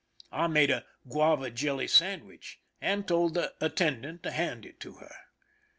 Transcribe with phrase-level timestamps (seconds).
[0.31, 5.13] I made a guava jelly sandwich, and told the attendant to hand it to her.